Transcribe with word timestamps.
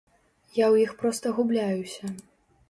Я 0.59 0.63
ў 0.73 0.75
іх 0.85 0.95
проста 1.01 1.35
губляюся. 1.41 2.11